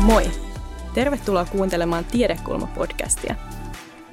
Moi! 0.00 0.30
Tervetuloa 0.94 1.44
kuuntelemaan 1.44 2.04
Tiedekulma-podcastia. 2.04 3.34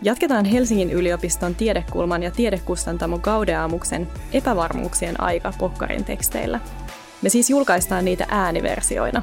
Jatketaan 0.02 0.46
Helsingin 0.46 0.92
yliopiston 0.92 1.56
tiedekulman 1.56 2.24
ja 2.24 2.32
tiedekustantamo 2.32 3.20
Gaudeamuksen 3.20 4.08
epävarmuuksien 4.34 5.22
aika 5.22 5.54
pokkarin 5.60 6.04
teksteillä. 6.04 6.60
Me 7.22 7.30
siis 7.30 7.50
julkaistaan 7.50 8.06
niitä 8.06 8.26
ääniversioina. 8.30 9.22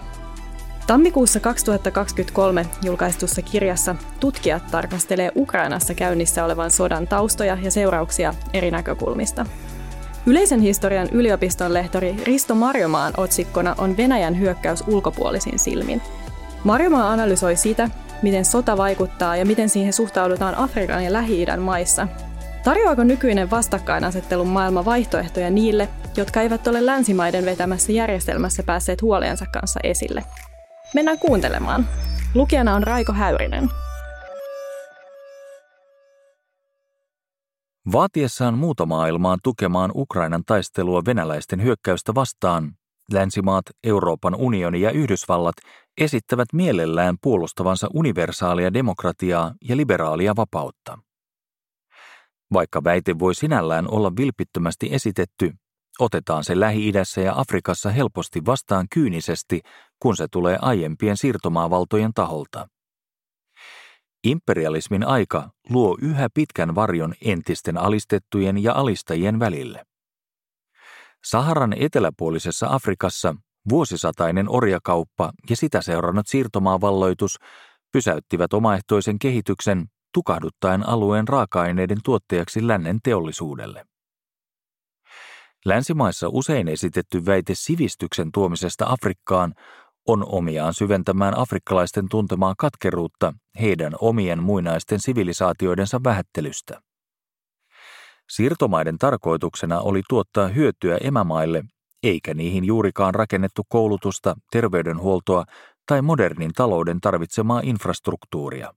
Tammikuussa 0.86 1.40
2023 1.40 2.66
julkaistussa 2.82 3.42
kirjassa 3.42 3.96
tutkijat 4.20 4.70
tarkastelee 4.70 5.32
Ukrainassa 5.36 5.94
käynnissä 5.94 6.44
olevan 6.44 6.70
sodan 6.70 7.06
taustoja 7.06 7.58
ja 7.62 7.70
seurauksia 7.70 8.34
eri 8.52 8.70
näkökulmista. 8.70 9.46
Yleisen 10.26 10.60
historian 10.60 11.08
yliopiston 11.12 11.74
lehtori 11.74 12.16
Risto 12.24 12.54
Marjomaan 12.54 13.12
otsikkona 13.16 13.74
on 13.78 13.96
Venäjän 13.96 14.38
hyökkäys 14.40 14.84
ulkopuolisin 14.86 15.58
silmin– 15.58 16.02
Marjomaa 16.64 17.12
analysoi 17.12 17.56
sitä, 17.56 17.90
miten 18.22 18.44
sota 18.44 18.76
vaikuttaa 18.76 19.36
ja 19.36 19.46
miten 19.46 19.68
siihen 19.68 19.92
suhtaudutaan 19.92 20.54
Afrikan 20.54 21.04
ja 21.04 21.12
Lähi-idän 21.12 21.60
maissa. 21.60 22.08
Tarjoaako 22.64 23.04
nykyinen 23.04 23.50
vastakkainasettelun 23.50 24.48
maailma 24.48 24.84
vaihtoehtoja 24.84 25.50
niille, 25.50 25.88
jotka 26.16 26.40
eivät 26.40 26.66
ole 26.66 26.86
länsimaiden 26.86 27.44
vetämässä 27.44 27.92
järjestelmässä 27.92 28.62
päässeet 28.62 29.02
huolensa 29.02 29.46
kanssa 29.52 29.80
esille? 29.82 30.24
Mennään 30.94 31.18
kuuntelemaan. 31.18 31.88
Lukijana 32.34 32.74
on 32.74 32.82
Raiko 32.82 33.12
Häyrinen. 33.12 33.70
Vaatiessaan 37.92 38.58
muuta 38.58 38.86
maailmaa 38.86 39.36
tukemaan 39.42 39.90
Ukrainan 39.94 40.42
taistelua 40.46 41.02
venäläisten 41.06 41.62
hyökkäystä 41.62 42.14
vastaan, 42.14 42.72
länsimaat, 43.12 43.64
Euroopan 43.84 44.34
unioni 44.34 44.80
ja 44.80 44.90
Yhdysvallat 44.90 45.54
esittävät 46.00 46.48
mielellään 46.52 47.16
puolustavansa 47.22 47.88
universaalia 47.94 48.72
demokratiaa 48.72 49.54
ja 49.68 49.76
liberaalia 49.76 50.36
vapautta. 50.36 50.98
Vaikka 52.52 52.84
väite 52.84 53.18
voi 53.18 53.34
sinällään 53.34 53.90
olla 53.90 54.12
vilpittömästi 54.16 54.88
esitetty, 54.92 55.52
otetaan 55.98 56.44
se 56.44 56.60
Lähi-idässä 56.60 57.20
ja 57.20 57.32
Afrikassa 57.36 57.90
helposti 57.90 58.46
vastaan 58.46 58.86
kyynisesti, 58.94 59.60
kun 60.02 60.16
se 60.16 60.26
tulee 60.30 60.58
aiempien 60.60 61.16
siirtomaavaltojen 61.16 62.10
taholta. 62.14 62.68
Imperialismin 64.24 65.06
aika 65.06 65.50
luo 65.70 65.98
yhä 66.02 66.28
pitkän 66.34 66.74
varjon 66.74 67.14
entisten 67.24 67.78
alistettujen 67.78 68.62
ja 68.62 68.72
alistajien 68.72 69.38
välille. 69.38 69.84
Saharan 71.24 71.72
eteläpuolisessa 71.72 72.66
Afrikassa 72.70 73.34
vuosisatainen 73.68 74.48
orjakauppa 74.48 75.32
ja 75.50 75.56
sitä 75.56 75.80
seurannut 75.80 76.26
siirtomaavalloitus 76.26 77.38
pysäyttivät 77.92 78.52
omaehtoisen 78.52 79.18
kehityksen 79.18 79.86
tukahduttaen 80.14 80.88
alueen 80.88 81.28
raaka-aineiden 81.28 81.98
tuottajaksi 82.04 82.66
lännen 82.66 82.98
teollisuudelle. 83.02 83.84
Länsimaissa 85.64 86.28
usein 86.28 86.68
esitetty 86.68 87.26
väite 87.26 87.52
sivistyksen 87.56 88.32
tuomisesta 88.32 88.86
Afrikkaan 88.88 89.54
on 90.08 90.24
omiaan 90.28 90.74
syventämään 90.74 91.38
afrikkalaisten 91.38 92.08
tuntemaa 92.10 92.54
katkeruutta 92.58 93.34
heidän 93.60 93.92
omien 94.00 94.42
muinaisten 94.42 95.00
sivilisaatioidensa 95.00 96.00
vähättelystä. 96.04 96.80
Siirtomaiden 98.30 98.98
tarkoituksena 98.98 99.80
oli 99.80 100.02
tuottaa 100.08 100.48
hyötyä 100.48 100.96
emämaille, 100.96 101.64
eikä 102.02 102.34
niihin 102.34 102.64
juurikaan 102.64 103.14
rakennettu 103.14 103.62
koulutusta, 103.68 104.34
terveydenhuoltoa 104.52 105.44
tai 105.86 106.02
modernin 106.02 106.52
talouden 106.52 107.00
tarvitsemaa 107.00 107.60
infrastruktuuria. 107.64 108.74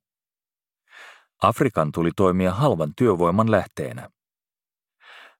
Afrikan 1.44 1.92
tuli 1.92 2.12
toimia 2.16 2.53
halvan 2.53 2.92
työvoiman 2.97 3.52
lähteenä. 3.52 4.09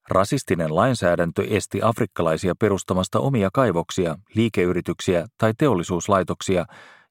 Rasistinen 0.08 0.74
lainsäädäntö 0.74 1.44
esti 1.48 1.80
afrikkalaisia 1.82 2.54
perustamasta 2.60 3.20
omia 3.20 3.48
kaivoksia, 3.52 4.16
liikeyrityksiä 4.34 5.26
tai 5.38 5.52
teollisuuslaitoksia, 5.58 6.66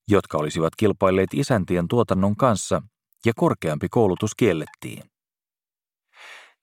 jotka 0.07 0.37
olisivat 0.37 0.75
kilpailleet 0.77 1.29
isäntien 1.33 1.87
tuotannon 1.87 2.35
kanssa, 2.35 2.81
ja 3.25 3.33
korkeampi 3.35 3.87
koulutus 3.89 4.35
kiellettiin. 4.35 5.03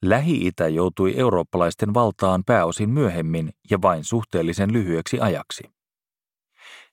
Lähi-itä 0.06 0.68
joutui 0.68 1.14
eurooppalaisten 1.16 1.94
valtaan 1.94 2.42
pääosin 2.46 2.90
myöhemmin 2.90 3.50
ja 3.70 3.82
vain 3.82 4.04
suhteellisen 4.04 4.72
lyhyeksi 4.72 5.20
ajaksi. 5.20 5.64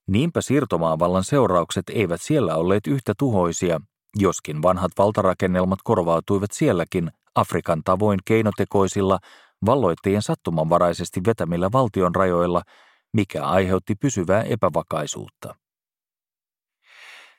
Niinpä 0.07 0.41
siirtomaavallan 0.41 1.23
seuraukset 1.23 1.83
eivät 1.89 2.21
siellä 2.21 2.55
olleet 2.55 2.87
yhtä 2.87 3.13
tuhoisia, 3.17 3.79
joskin 4.17 4.61
vanhat 4.61 4.91
valtarakennelmat 4.97 5.79
korvautuivat 5.83 6.51
sielläkin 6.51 7.11
Afrikan 7.35 7.81
tavoin 7.83 8.19
keinotekoisilla, 8.25 9.19
valloittajien 9.65 10.21
sattumanvaraisesti 10.21 11.21
vetämillä 11.27 11.69
valtion 11.71 12.15
rajoilla, 12.15 12.61
mikä 13.13 13.45
aiheutti 13.45 13.95
pysyvää 13.95 14.43
epävakaisuutta. 14.43 15.55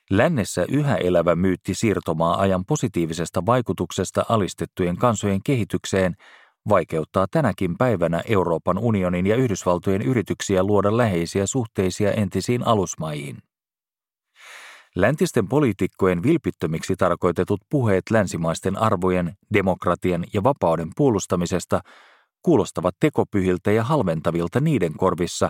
Lännessä 0.09 0.65
yhä 0.69 0.95
elävä 0.95 1.35
myytti 1.35 1.73
siirtomaa-ajan 1.73 2.65
positiivisesta 2.65 3.45
vaikutuksesta 3.45 4.25
alistettujen 4.29 4.97
kansojen 4.97 5.39
kehitykseen 5.45 6.15
vaikeuttaa 6.69 7.25
tänäkin 7.31 7.77
päivänä 7.77 8.21
Euroopan 8.27 8.77
unionin 8.77 9.27
ja 9.27 9.35
Yhdysvaltojen 9.35 10.01
yrityksiä 10.01 10.63
luoda 10.63 10.97
läheisiä 10.97 11.47
suhteisia 11.47 12.11
entisiin 12.11 12.67
alusmaihin. 12.67 13.37
Läntisten 14.95 15.47
poliitikkojen 15.47 16.23
vilpittömiksi 16.23 16.95
tarkoitetut 16.95 17.61
puheet 17.69 18.03
länsimaisten 18.11 18.77
arvojen, 18.77 19.33
demokratian 19.53 20.25
ja 20.33 20.43
vapauden 20.43 20.89
puolustamisesta 20.95 21.81
kuulostavat 22.41 22.95
tekopyhiltä 22.99 23.71
ja 23.71 23.83
halventavilta 23.83 24.59
niiden 24.59 24.93
korvissa, 24.93 25.49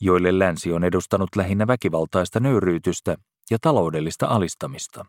joille 0.00 0.38
länsi 0.38 0.72
on 0.72 0.84
edustanut 0.84 1.36
lähinnä 1.36 1.66
väkivaltaista 1.66 2.40
nöyryytystä 2.40 3.16
ja 3.50 3.58
taloudellista 3.60 4.26
alistamista. 4.26 5.04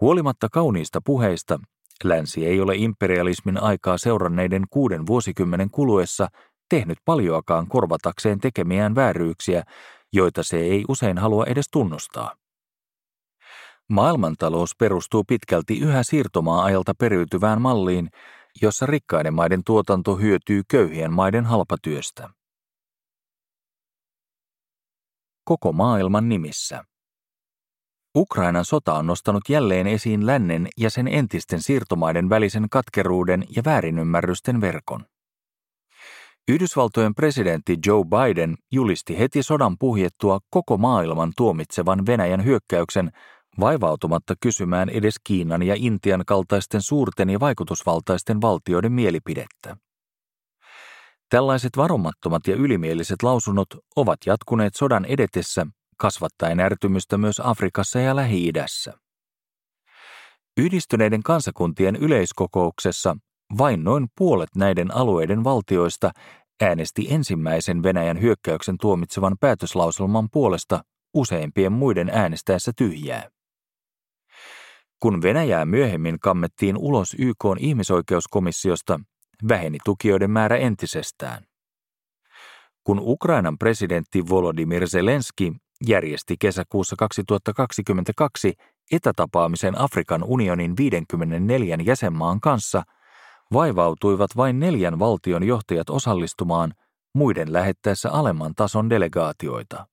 Huolimatta 0.00 0.48
kauniista 0.52 1.00
puheista, 1.04 1.58
länsi 2.04 2.46
ei 2.46 2.60
ole 2.60 2.74
imperialismin 2.76 3.62
aikaa 3.62 3.98
seuranneiden 3.98 4.64
kuuden 4.70 5.06
vuosikymmenen 5.06 5.70
kuluessa 5.70 6.28
tehnyt 6.70 6.98
paljoakaan 7.04 7.68
korvatakseen 7.68 8.40
tekemiään 8.40 8.94
vääryyksiä, 8.94 9.62
joita 10.12 10.42
se 10.42 10.56
ei 10.58 10.84
usein 10.88 11.18
halua 11.18 11.44
edes 11.46 11.66
tunnustaa. 11.72 12.34
Maailmantalous 13.88 14.70
perustuu 14.78 15.24
pitkälti 15.24 15.78
yhä 15.78 16.02
siirtomaa-ajalta 16.02 16.92
periytyvään 16.98 17.62
malliin, 17.62 18.08
jossa 18.62 18.86
rikkaiden 18.86 19.34
maiden 19.34 19.62
tuotanto 19.66 20.16
hyötyy 20.16 20.62
köyhien 20.68 21.12
maiden 21.12 21.44
halpatyöstä 21.44 22.35
koko 25.46 25.72
maailman 25.72 26.28
nimissä. 26.28 26.84
Ukrainan 28.16 28.64
sota 28.64 28.94
on 28.94 29.06
nostanut 29.06 29.48
jälleen 29.48 29.86
esiin 29.86 30.26
lännen 30.26 30.68
ja 30.76 30.90
sen 30.90 31.08
entisten 31.08 31.62
siirtomaiden 31.62 32.28
välisen 32.28 32.66
katkeruuden 32.70 33.44
ja 33.56 33.62
väärinymmärrysten 33.64 34.60
verkon. 34.60 35.04
Yhdysvaltojen 36.48 37.14
presidentti 37.14 37.76
Joe 37.86 38.04
Biden 38.04 38.54
julisti 38.72 39.18
heti 39.18 39.42
sodan 39.42 39.76
puhjettua 39.78 40.38
koko 40.50 40.76
maailman 40.76 41.32
tuomitsevan 41.36 42.06
Venäjän 42.06 42.44
hyökkäyksen 42.44 43.10
vaivautumatta 43.60 44.34
kysymään 44.40 44.88
edes 44.88 45.14
Kiinan 45.24 45.62
ja 45.62 45.74
Intian 45.78 46.22
kaltaisten 46.26 46.82
suurten 46.82 47.30
ja 47.30 47.40
vaikutusvaltaisten 47.40 48.40
valtioiden 48.40 48.92
mielipidettä. 48.92 49.76
Tällaiset 51.28 51.76
varomattomat 51.76 52.46
ja 52.46 52.54
ylimieliset 52.54 53.22
lausunnot 53.22 53.68
ovat 53.96 54.18
jatkuneet 54.26 54.74
sodan 54.74 55.04
edetessä, 55.04 55.66
kasvattaen 55.96 56.60
ärtymystä 56.60 57.18
myös 57.18 57.40
Afrikassa 57.44 58.00
ja 58.00 58.16
Lähi-idässä. 58.16 58.92
Yhdistyneiden 60.56 61.22
kansakuntien 61.22 61.96
yleiskokouksessa 61.96 63.16
vain 63.58 63.84
noin 63.84 64.06
puolet 64.18 64.48
näiden 64.56 64.94
alueiden 64.94 65.44
valtioista 65.44 66.10
äänesti 66.62 67.06
ensimmäisen 67.10 67.82
Venäjän 67.82 68.20
hyökkäyksen 68.20 68.76
tuomitsevan 68.80 69.36
päätöslauselman 69.40 70.28
puolesta 70.32 70.80
useimpien 71.14 71.72
muiden 71.72 72.10
äänestäessä 72.12 72.72
tyhjää. 72.76 73.28
Kun 75.00 75.22
Venäjää 75.22 75.64
myöhemmin 75.64 76.20
kammettiin 76.20 76.76
ulos 76.76 77.16
YK 77.18 77.44
ihmisoikeuskomissiosta, 77.58 79.00
väheni 79.48 79.78
tukijoiden 79.84 80.30
määrä 80.30 80.56
entisestään. 80.56 81.44
Kun 82.84 83.00
Ukrainan 83.02 83.58
presidentti 83.58 84.28
Volodymyr 84.28 84.88
Zelenski 84.88 85.52
järjesti 85.86 86.36
kesäkuussa 86.38 86.96
2022 86.96 88.54
etätapaamisen 88.92 89.80
Afrikan 89.80 90.24
unionin 90.24 90.76
54 90.76 91.78
jäsenmaan 91.84 92.40
kanssa, 92.40 92.82
vaivautuivat 93.52 94.30
vain 94.36 94.60
neljän 94.60 94.98
valtion 94.98 95.44
johtajat 95.44 95.90
osallistumaan 95.90 96.72
muiden 97.14 97.52
lähettäessä 97.52 98.10
alemman 98.10 98.54
tason 98.54 98.90
delegaatioita. 98.90 99.86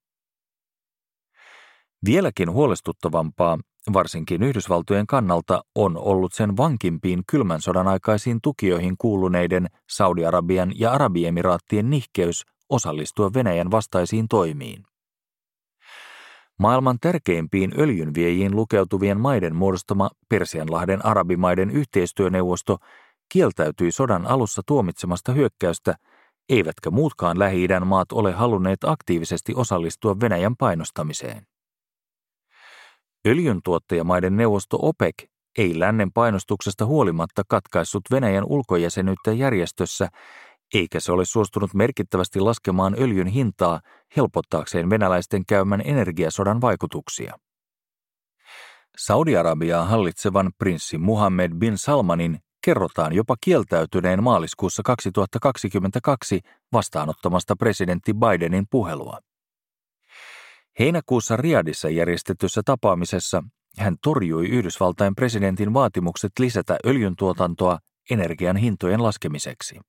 Vieläkin 2.05 2.51
huolestuttavampaa, 2.51 3.57
varsinkin 3.93 4.43
Yhdysvaltojen 4.43 5.07
kannalta, 5.07 5.63
on 5.75 5.97
ollut 5.97 6.33
sen 6.33 6.57
vankimpiin 6.57 7.23
kylmän 7.27 7.61
sodan 7.61 7.87
aikaisiin 7.87 8.39
tukioihin 8.43 8.95
kuuluneiden 8.97 9.67
Saudi-Arabian 9.89 10.71
ja 10.75 10.91
Arabiemiraattien 10.91 11.89
nihkeys 11.89 12.43
osallistua 12.69 13.33
Venäjän 13.33 13.71
vastaisiin 13.71 14.27
toimiin. 14.27 14.83
Maailman 16.59 16.97
tärkeimpiin 17.01 17.73
öljynviejiin 17.79 18.55
lukeutuvien 18.55 19.19
maiden 19.19 19.55
muodostama 19.55 20.09
Persianlahden 20.29 21.05
arabimaiden 21.05 21.69
yhteistyöneuvosto 21.69 22.77
kieltäytyi 23.29 23.91
sodan 23.91 24.27
alussa 24.27 24.61
tuomitsemasta 24.65 25.31
hyökkäystä, 25.31 25.95
eivätkä 26.49 26.91
muutkaan 26.91 27.39
lähi 27.39 27.67
maat 27.85 28.11
ole 28.11 28.31
halunneet 28.31 28.83
aktiivisesti 28.83 29.53
osallistua 29.55 30.19
Venäjän 30.19 30.55
painostamiseen. 30.55 31.52
Öljyntuottajamaiden 33.27 34.37
neuvosto 34.37 34.77
OPEC 34.81 35.13
ei 35.57 35.79
lännen 35.79 36.11
painostuksesta 36.11 36.85
huolimatta 36.85 37.41
katkaissut 37.47 38.01
Venäjän 38.11 38.43
ulkojäsenyyttä 38.47 39.31
järjestössä, 39.31 40.09
eikä 40.73 40.99
se 40.99 41.11
ole 41.11 41.25
suostunut 41.25 41.73
merkittävästi 41.73 42.39
laskemaan 42.39 42.95
öljyn 42.99 43.27
hintaa 43.27 43.79
helpottaakseen 44.17 44.89
venäläisten 44.89 45.45
käymän 45.45 45.81
energiasodan 45.85 46.61
vaikutuksia. 46.61 47.37
Saudi-Arabiaa 48.97 49.85
hallitsevan 49.85 50.51
prinssi 50.57 50.97
Muhammed 50.97 51.51
bin 51.55 51.77
Salmanin 51.77 52.39
kerrotaan 52.65 53.13
jopa 53.13 53.35
kieltäytyneen 53.41 54.23
maaliskuussa 54.23 54.83
2022 54.83 56.39
vastaanottamasta 56.73 57.55
presidentti 57.55 58.13
Bidenin 58.13 58.65
puhelua. 58.71 59.19
Heinäkuussa 60.79 61.37
Riadissa 61.37 61.89
järjestetyssä 61.89 62.61
tapaamisessa 62.65 63.43
hän 63.77 63.95
torjui 64.03 64.47
Yhdysvaltain 64.47 65.15
presidentin 65.15 65.73
vaatimukset 65.73 66.31
lisätä 66.39 66.77
öljyntuotantoa 66.85 67.79
energian 68.09 68.55
hintojen 68.55 69.03
laskemiseksi. 69.03 69.79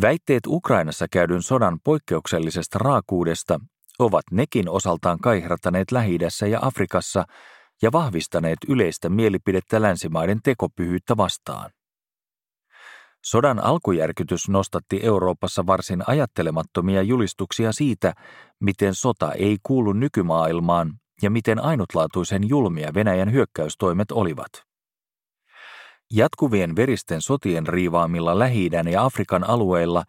Väitteet 0.00 0.46
Ukrainassa 0.46 1.06
käydyn 1.10 1.42
sodan 1.42 1.78
poikkeuksellisesta 1.84 2.78
raakuudesta 2.78 3.60
ovat 3.98 4.24
nekin 4.30 4.68
osaltaan 4.68 5.18
kaihrattaneet 5.18 5.92
lähi 5.92 6.18
ja 6.50 6.58
Afrikassa 6.62 7.24
ja 7.82 7.92
vahvistaneet 7.92 8.58
yleistä 8.68 9.08
mielipidettä 9.08 9.82
länsimaiden 9.82 10.40
tekopyhyyttä 10.44 11.16
vastaan. 11.16 11.70
Sodan 13.24 13.64
alkujärkytys 13.64 14.48
nostatti 14.48 15.00
Euroopassa 15.02 15.66
varsin 15.66 16.02
ajattelemattomia 16.06 17.02
julistuksia 17.02 17.72
siitä, 17.72 18.12
miten 18.60 18.94
sota 18.94 19.32
ei 19.32 19.56
kuulu 19.62 19.92
nykymaailmaan 19.92 20.92
ja 21.22 21.30
miten 21.30 21.64
ainutlaatuisen 21.64 22.48
julmia 22.48 22.94
Venäjän 22.94 23.32
hyökkäystoimet 23.32 24.12
olivat. 24.12 24.48
Jatkuvien 26.12 26.76
veristen 26.76 27.22
sotien 27.22 27.66
riivaamilla 27.66 28.38
lähi 28.38 28.70
ja 28.90 29.04
Afrikan 29.04 29.50
alueilla 29.50 30.04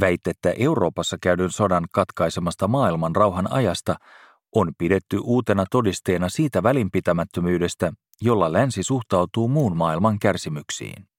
väitettä 0.00 0.50
Euroopassa 0.58 1.16
käydyn 1.22 1.50
sodan 1.50 1.84
katkaisemasta 1.92 2.68
maailman 2.68 3.16
rauhan 3.16 3.52
ajasta 3.52 3.96
on 4.54 4.72
pidetty 4.78 5.18
uutena 5.22 5.64
todisteena 5.70 6.28
siitä 6.28 6.62
välinpitämättömyydestä, 6.62 7.92
jolla 8.20 8.52
länsi 8.52 8.82
suhtautuu 8.82 9.48
muun 9.48 9.76
maailman 9.76 10.18
kärsimyksiin. 10.18 11.11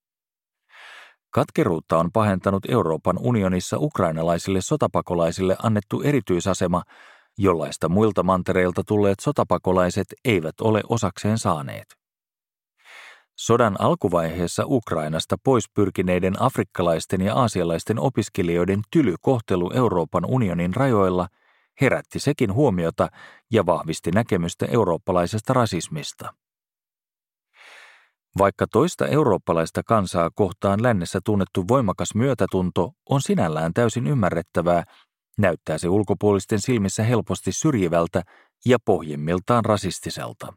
Katkeruutta 1.34 1.98
on 1.98 2.12
pahentanut 2.12 2.66
Euroopan 2.70 3.18
unionissa 3.20 3.78
ukrainalaisille 3.80 4.62
sotapakolaisille 4.62 5.56
annettu 5.64 6.02
erityisasema, 6.02 6.82
jollaista 7.38 7.90
muilta 7.90 8.24
mantereilta 8.24 8.84
tulleet 8.88 9.20
sotapakolaiset 9.20 10.08
eivät 10.26 10.62
ole 10.62 10.82
osakseen 10.90 11.38
saaneet. 11.38 11.86
Sodan 13.36 13.82
alkuvaiheessa 13.82 14.64
Ukrainasta 14.66 15.36
pois 15.44 15.66
pyrkineiden 15.74 16.42
afrikkalaisten 16.42 17.22
ja 17.22 17.36
aasialaisten 17.36 18.00
opiskelijoiden 18.00 18.82
tyly 18.92 19.16
kohtelu 19.22 19.72
Euroopan 19.76 20.26
unionin 20.26 20.76
rajoilla 20.76 21.28
herätti 21.82 22.20
sekin 22.20 22.54
huomiota 22.54 23.08
ja 23.52 23.66
vahvisti 23.66 24.12
näkemystä 24.12 24.66
eurooppalaisesta 24.66 25.54
rasismista. 25.54 26.34
Vaikka 28.38 28.68
toista 28.68 29.08
eurooppalaista 29.08 29.82
kansaa 29.84 30.30
kohtaan 30.36 30.84
lännessä 30.84 31.20
tunnettu 31.26 31.68
voimakas 31.68 32.16
myötätunto 32.16 32.92
on 33.10 33.22
sinällään 33.22 33.74
täysin 33.74 34.08
ymmärrettävää, 34.08 34.84
näyttää 35.38 35.78
se 35.78 35.90
ulkopuolisten 35.90 36.62
silmissä 36.62 37.04
helposti 37.04 37.52
syrjivältä 37.52 38.22
ja 38.66 38.78
pohjimmiltaan 38.86 39.66
rasistiselta. 39.66 40.54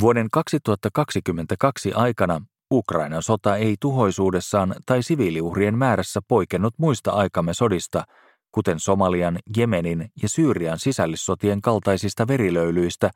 Vuoden 0.00 0.28
2022 0.32 1.92
aikana 1.92 2.40
Ukrainan 2.72 3.22
sota 3.22 3.56
ei 3.56 3.76
tuhoisuudessaan 3.80 4.74
tai 4.86 5.02
siviiliuhrien 5.02 5.78
määrässä 5.78 6.20
poikennut 6.28 6.74
muista 6.78 7.10
aikamme 7.10 7.54
sodista, 7.54 8.04
kuten 8.52 8.80
Somalian, 8.80 9.38
Jemenin 9.56 10.10
ja 10.22 10.28
Syyrian 10.28 10.78
sisällissotien 10.78 11.60
kaltaisista 11.60 12.28
verilöylyistä, 12.28 13.10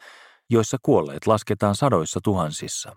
joissa 0.50 0.76
kuolleet 0.82 1.26
lasketaan 1.26 1.74
sadoissa 1.74 2.20
tuhansissa. 2.24 2.96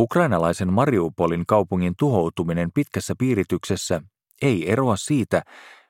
Ukrainalaisen 0.00 0.72
Mariupolin 0.72 1.46
kaupungin 1.46 1.94
tuhoutuminen 1.98 2.70
pitkässä 2.74 3.14
piirityksessä 3.18 4.02
ei 4.42 4.72
eroa 4.72 4.96
siitä, 4.96 5.42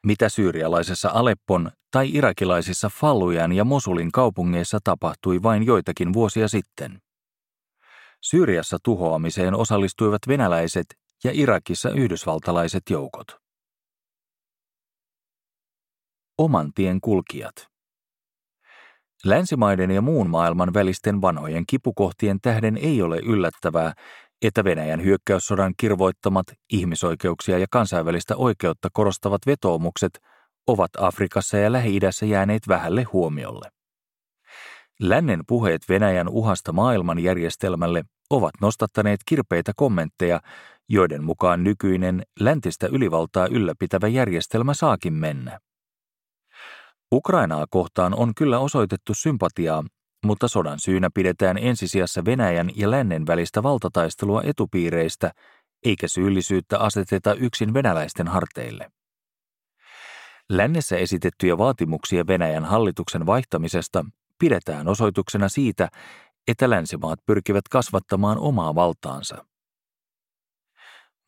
mitä 0.06 0.28
syyrialaisessa 0.28 1.10
Aleppon 1.12 1.70
tai 1.90 2.10
irakilaisissa 2.14 2.90
Fallujan 3.00 3.52
ja 3.52 3.64
Mosulin 3.64 4.12
kaupungeissa 4.12 4.78
tapahtui 4.84 5.42
vain 5.42 5.66
joitakin 5.66 6.12
vuosia 6.12 6.48
sitten. 6.48 6.98
Syyriassa 8.22 8.78
tuhoamiseen 8.84 9.54
osallistuivat 9.54 10.20
venäläiset 10.28 10.86
ja 11.24 11.30
Irakissa 11.34 11.90
yhdysvaltalaiset 11.90 12.82
joukot. 12.90 13.26
Oman 16.38 16.72
tien 16.74 17.00
kulkijat. 17.00 17.75
Länsimaiden 19.24 19.90
ja 19.90 20.02
muun 20.02 20.30
maailman 20.30 20.74
välisten 20.74 21.22
vanhojen 21.22 21.64
kipukohtien 21.66 22.38
tähden 22.42 22.76
ei 22.76 23.02
ole 23.02 23.18
yllättävää, 23.18 23.92
että 24.42 24.64
Venäjän 24.64 25.04
hyökkäyssodan 25.04 25.74
kirvoittamat 25.76 26.46
ihmisoikeuksia 26.72 27.58
ja 27.58 27.66
kansainvälistä 27.70 28.36
oikeutta 28.36 28.88
korostavat 28.92 29.40
vetoomukset 29.46 30.18
ovat 30.66 30.90
Afrikassa 30.98 31.56
ja 31.56 31.72
Lähi-idässä 31.72 32.26
jääneet 32.26 32.68
vähälle 32.68 33.02
huomiolle. 33.02 33.70
Lännen 35.00 35.40
puheet 35.48 35.82
Venäjän 35.88 36.28
uhasta 36.28 36.72
maailmanjärjestelmälle 36.72 38.04
ovat 38.30 38.52
nostattaneet 38.60 39.20
kirpeitä 39.26 39.72
kommentteja, 39.76 40.40
joiden 40.88 41.24
mukaan 41.24 41.64
nykyinen 41.64 42.22
läntistä 42.40 42.86
ylivaltaa 42.86 43.46
ylläpitävä 43.46 44.08
järjestelmä 44.08 44.74
saakin 44.74 45.12
mennä. 45.12 45.58
Ukrainaa 47.16 47.66
kohtaan 47.70 48.14
on 48.14 48.32
kyllä 48.34 48.58
osoitettu 48.58 49.14
sympatiaa, 49.14 49.84
mutta 50.24 50.48
sodan 50.48 50.80
syynä 50.80 51.10
pidetään 51.14 51.58
ensisijassa 51.58 52.24
Venäjän 52.24 52.70
ja 52.76 52.90
lännen 52.90 53.26
välistä 53.26 53.62
valtataistelua 53.62 54.42
etupiireistä, 54.44 55.32
eikä 55.84 56.08
syyllisyyttä 56.08 56.78
aseteta 56.78 57.34
yksin 57.34 57.74
venäläisten 57.74 58.28
harteille. 58.28 58.90
Lännessä 60.50 60.96
esitettyjä 60.96 61.58
vaatimuksia 61.58 62.26
Venäjän 62.26 62.64
hallituksen 62.64 63.26
vaihtamisesta 63.26 64.04
pidetään 64.38 64.88
osoituksena 64.88 65.48
siitä, 65.48 65.88
että 66.48 66.70
länsimaat 66.70 67.18
pyrkivät 67.26 67.68
kasvattamaan 67.70 68.38
omaa 68.38 68.74
valtaansa. 68.74 69.44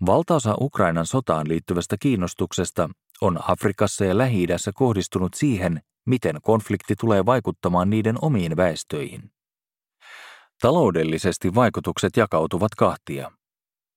Valtaosa 0.06 0.54
Ukrainan 0.60 1.06
sotaan 1.06 1.48
liittyvästä 1.48 1.96
kiinnostuksesta 2.00 2.88
on 3.20 3.38
Afrikassa 3.50 4.04
ja 4.04 4.18
lähi 4.18 4.46
kohdistunut 4.74 5.34
siihen, 5.34 5.82
miten 6.06 6.36
konflikti 6.42 6.94
tulee 7.00 7.26
vaikuttamaan 7.26 7.90
niiden 7.90 8.16
omiin 8.22 8.56
väestöihin. 8.56 9.30
Taloudellisesti 10.60 11.54
vaikutukset 11.54 12.16
jakautuvat 12.16 12.74
kahtia. 12.74 13.30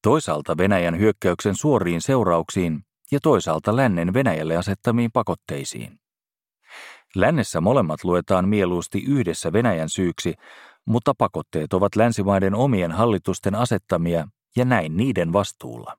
Toisaalta 0.04 0.58
Venäjän 0.58 1.00
hyökkäyksen 1.00 1.56
suoriin 1.56 2.02
seurauksiin 2.02 2.84
ja 3.12 3.20
toisaalta 3.24 3.76
lännen 3.76 4.14
Venäjälle 4.14 4.58
asettamiin 4.58 5.12
pakotteisiin. 5.12 6.00
Lännessä 7.16 7.62
molemmat 7.62 8.04
luetaan 8.04 8.50
mieluusti 8.50 9.04
yhdessä 9.08 9.54
Venäjän 9.54 9.90
syyksi, 9.90 10.34
mutta 10.86 11.14
pakotteet 11.18 11.74
ovat 11.74 11.96
länsimaiden 11.96 12.56
omien 12.56 12.92
hallitusten 12.92 13.56
asettamia 13.56 14.28
ja 14.56 14.66
näin 14.66 14.98
niiden 14.98 15.34
vastuulla. 15.34 15.98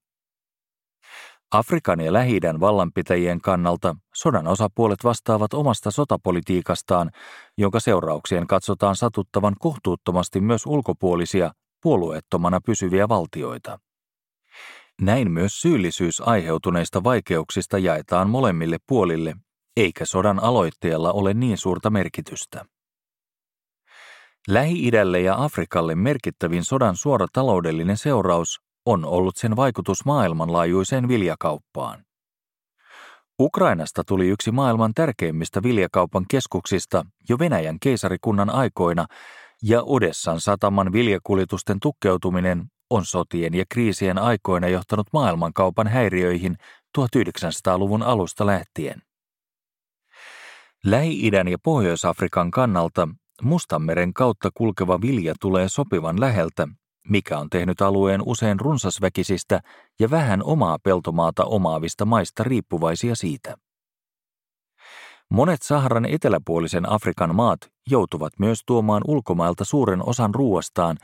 Afrikan 1.53 2.01
ja 2.01 2.13
lähi 2.13 2.41
vallanpitäjien 2.61 3.41
kannalta 3.41 3.97
sodan 4.15 4.47
osapuolet 4.47 5.05
vastaavat 5.05 5.55
omasta 5.55 5.91
sotapolitiikastaan, 5.91 7.11
jonka 7.59 7.81
seurauksien 7.81 8.47
katsotaan 8.47 8.97
satuttavan 8.97 9.55
kohtuuttomasti 9.59 10.41
myös 10.41 10.67
ulkopuolisia, 10.67 11.51
puolueettomana 11.83 12.61
pysyviä 12.67 13.09
valtioita. 13.09 13.79
Näin 15.01 15.31
myös 15.31 15.61
syyllisyys 15.61 16.21
aiheutuneista 16.21 17.05
vaikeuksista 17.05 17.79
jaetaan 17.79 18.31
molemmille 18.31 18.79
puolille, 18.87 19.35
eikä 19.77 20.05
sodan 20.05 20.43
aloitteella 20.43 21.13
ole 21.13 21.35
niin 21.35 21.59
suurta 21.59 21.91
merkitystä. 21.91 22.65
Lähi-idälle 24.49 25.21
ja 25.21 25.45
Afrikalle 25.45 25.95
merkittävin 25.95 26.65
sodan 26.65 26.97
suora 26.97 27.27
taloudellinen 27.33 27.97
seuraus 27.97 28.61
on 28.87 29.05
ollut 29.05 29.37
sen 29.37 29.57
vaikutus 29.57 30.05
maailmanlaajuiseen 30.05 31.09
viljakauppaan. 31.09 32.05
Ukrainasta 33.41 34.05
tuli 34.05 34.29
yksi 34.29 34.53
maailman 34.53 34.95
tärkeimmistä 34.95 35.62
viljakaupan 35.62 36.25
keskuksista 36.31 37.07
jo 37.29 37.39
Venäjän 37.39 37.77
keisarikunnan 37.81 38.51
aikoina, 38.51 39.07
ja 39.62 39.83
Odessan 39.83 40.41
sataman 40.41 40.93
viljakuljetusten 40.93 41.81
tukkeutuminen 41.81 42.65
on 42.91 43.05
sotien 43.05 43.55
ja 43.55 43.65
kriisien 43.69 44.19
aikoina 44.19 44.69
johtanut 44.69 45.07
maailmankaupan 45.12 45.87
häiriöihin 45.87 46.57
1900-luvun 46.99 48.03
alusta 48.03 48.47
lähtien. 48.47 49.03
Lähi-idän 50.85 51.49
ja 51.49 51.59
Pohjois-Afrikan 51.62 52.51
kannalta 52.51 53.09
Mustanmeren 53.43 54.15
kautta 54.15 54.51
kulkeva 54.55 55.01
vilja 55.01 55.35
tulee 55.41 55.69
sopivan 55.69 56.21
läheltä, 56.21 56.69
mikä 57.09 57.39
on 57.39 57.51
tehnyt 57.51 57.81
alueen 57.81 58.21
usein 58.27 58.61
runsasväkisistä 58.61 59.61
ja 60.01 60.11
vähän 60.11 60.43
omaa 60.45 60.79
peltomaata 60.83 61.45
omaavista 61.45 62.05
maista 62.05 62.45
riippuvaisia 62.45 63.15
siitä. 63.15 63.57
Monet 65.31 65.63
Saharan 65.63 66.05
eteläpuolisen 66.05 66.93
Afrikan 66.93 67.35
maat 67.35 67.59
joutuvat 67.91 68.33
myös 68.39 68.61
tuomaan 68.67 69.03
ulkomailta 69.09 69.65
suuren 69.65 70.09
osan 70.09 70.35
ruoastaan, 70.35 70.97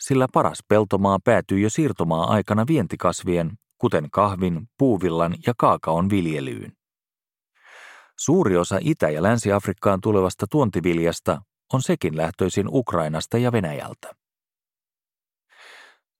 sillä 0.00 0.26
paras 0.32 0.58
peltomaa 0.68 1.18
päätyy 1.24 1.60
jo 1.60 1.70
siirtomaa 1.70 2.24
aikana 2.32 2.66
vientikasvien, 2.66 3.50
kuten 3.78 4.08
kahvin, 4.12 4.68
puuvillan 4.78 5.34
ja 5.46 5.52
kaakaon 5.58 6.10
viljelyyn. 6.10 6.72
Suuri 8.18 8.56
osa 8.56 8.78
Itä- 8.80 9.10
ja 9.10 9.22
Länsi-Afrikkaan 9.22 10.00
tulevasta 10.00 10.46
tuontiviljasta 10.50 11.42
on 11.72 11.82
sekin 11.82 12.16
lähtöisin 12.16 12.66
Ukrainasta 12.68 13.38
ja 13.38 13.52
Venäjältä. 13.52 14.19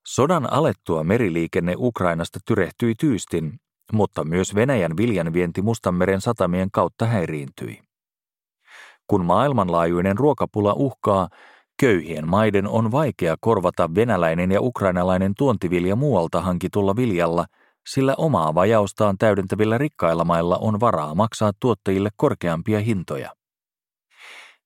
Sodan 0.07 0.53
alettua 0.53 1.05
meriliikenne 1.05 1.75
Ukrainasta 1.79 2.39
tyrehtyi 2.47 2.95
tyystin, 2.95 3.61
mutta 3.93 4.25
myös 4.25 4.55
Venäjän 4.55 4.97
viljanvienti 4.97 5.63
Mustanmeren 5.63 6.21
satamien 6.21 6.69
kautta 6.73 7.07
häiriintyi. 7.07 7.79
Kun 9.07 9.25
maailmanlaajuinen 9.25 10.19
ruokapula 10.19 10.73
uhkaa, 10.73 11.29
köyhien 11.81 12.29
maiden 12.29 12.69
on 12.69 12.93
vaikea 12.93 13.37
korvata 13.41 13.95
venäläinen 13.95 14.51
ja 14.51 14.61
ukrainalainen 14.61 15.33
tuontivilja 15.39 15.97
muualta 15.97 16.41
hankitulla 16.41 16.97
viljalla, 16.97 17.47
sillä 17.89 18.15
omaa 18.19 18.55
vajaustaan 18.55 19.19
täydentävillä 19.19 19.79
rikkailla 19.79 20.25
mailla 20.25 20.59
on 20.59 20.81
varaa 20.81 21.15
maksaa 21.15 21.53
tuottajille 21.61 22.11
korkeampia 22.17 22.81
hintoja. 22.81 23.35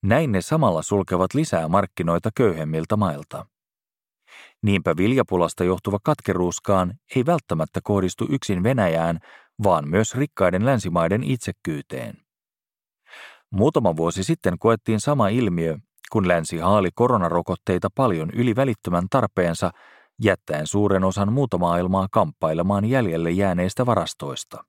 Näin 0.03 0.33
ne 0.33 0.41
samalla 0.41 0.83
sulkevat 0.83 1.35
lisää 1.35 1.69
markkinoita 1.69 2.31
köyhemmiltä 2.37 2.97
mailta. 2.97 3.47
Niinpä 4.65 4.97
viljapulasta 4.97 5.65
johtuva 5.65 5.99
katkeruuskaan 6.05 6.95
ei 7.17 7.27
välttämättä 7.27 7.81
kohdistu 7.83 8.27
yksin 8.31 8.63
Venäjään, 8.63 9.19
vaan 9.63 9.89
myös 9.89 10.15
rikkaiden 10.15 10.67
länsimaiden 10.67 11.23
itsekkyyteen. 11.23 12.15
Muutama 13.51 13.97
vuosi 13.97 14.25
sitten 14.25 14.59
koettiin 14.59 15.01
sama 15.01 15.29
ilmiö, 15.29 15.77
kun 16.13 16.29
länsi 16.29 16.59
haali 16.59 16.91
koronarokotteita 16.95 17.89
paljon 17.95 18.31
yli 18.31 18.57
välittömän 18.57 19.07
tarpeensa, 19.11 19.71
jättäen 20.23 20.67
suuren 20.67 21.05
osan 21.05 21.33
muuta 21.33 21.59
maailmaa 21.59 22.09
kamppailemaan 22.11 22.85
jäljelle 22.85 23.31
jääneistä 23.31 23.87
varastoista. 23.87 24.65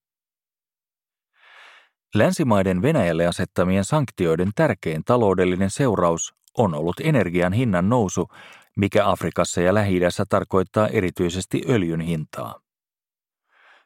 Länsimaiden 2.16 2.82
Venäjälle 2.82 3.28
asettamien 3.28 3.86
sanktioiden 3.86 4.52
tärkein 4.56 5.04
taloudellinen 5.06 5.70
seuraus 5.70 6.34
on 6.58 6.74
ollut 6.74 6.96
energian 7.04 7.54
hinnan 7.54 7.90
nousu, 7.90 8.28
mikä 8.76 9.08
Afrikassa 9.08 9.62
ja 9.62 9.74
lähi 9.74 10.00
tarkoittaa 10.30 10.88
erityisesti 10.88 11.62
öljyn 11.70 12.02
hintaa. 12.02 12.60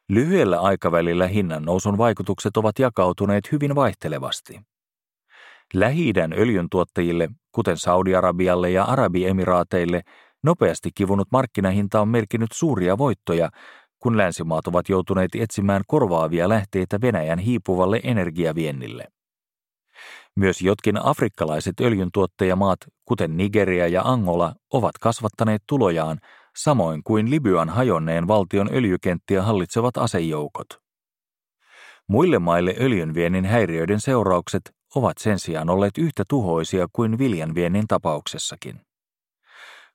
Lyhyellä 0.08 0.60
aikavälillä 0.60 1.26
hinnan 1.26 1.62
nousun 1.62 1.98
vaikutukset 1.98 2.56
ovat 2.56 2.78
jakautuneet 2.78 3.52
hyvin 3.52 3.74
vaihtelevasti. 3.74 4.60
Lähi-idän 5.74 6.32
öljyntuottajille, 6.32 7.28
kuten 7.52 7.78
Saudi-Arabialle 7.78 8.70
ja 8.70 8.84
Arabiemiraateille, 8.84 10.02
nopeasti 10.42 10.90
kivunut 10.94 11.28
markkinahinta 11.32 12.00
on 12.00 12.08
merkinnyt 12.08 12.52
suuria 12.52 12.98
voittoja, 12.98 13.50
kun 13.98 14.16
länsimaat 14.16 14.66
ovat 14.66 14.88
joutuneet 14.88 15.30
etsimään 15.34 15.82
korvaavia 15.86 16.48
lähteitä 16.48 17.00
Venäjän 17.00 17.38
hiipuvalle 17.38 18.00
energiaviennille. 18.04 19.08
Myös 20.36 20.62
jotkin 20.62 21.04
afrikkalaiset 21.04 21.80
öljyntuottajamaat, 21.80 22.78
kuten 23.04 23.36
Nigeria 23.36 23.88
ja 23.88 24.02
Angola, 24.04 24.54
ovat 24.72 24.98
kasvattaneet 25.00 25.62
tulojaan, 25.68 26.18
samoin 26.56 27.02
kuin 27.04 27.30
Libyan 27.30 27.68
hajonneen 27.68 28.28
valtion 28.28 28.68
öljykenttiä 28.72 29.42
hallitsevat 29.42 29.96
asejoukot. 29.96 30.66
Muille 32.08 32.38
maille 32.38 32.74
öljynviennin 32.80 33.44
häiriöiden 33.44 34.00
seuraukset 34.00 34.62
ovat 34.94 35.18
sen 35.18 35.38
sijaan 35.38 35.70
olleet 35.70 35.98
yhtä 35.98 36.24
tuhoisia 36.28 36.86
kuin 36.92 37.18
viljanviennin 37.18 37.86
tapauksessakin. 37.88 38.80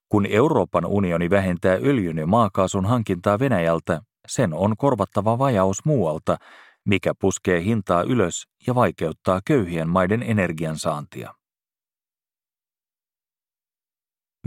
Kun 0.10 0.26
Euroopan 0.26 0.86
unioni 0.86 1.30
vähentää 1.30 1.74
öljyn 1.76 2.18
ja 2.18 2.28
maakaasun 2.28 2.86
hankintaa 2.86 3.40
Venäjältä, 3.40 4.02
sen 4.28 4.54
on 4.54 4.78
korvattava 4.78 5.40
vajaus 5.40 5.86
muualta, 5.86 6.38
mikä 6.86 7.14
puskee 7.20 7.64
hintaa 7.64 8.04
ylös 8.04 8.44
ja 8.68 8.76
vaikeuttaa 8.76 9.42
köyhien 9.46 9.90
maiden 9.90 10.24
energiansaantia. 10.24 11.34